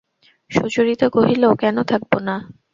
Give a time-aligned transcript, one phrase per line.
[0.51, 2.35] সুচরিতা কহিল, কেন থাকব না!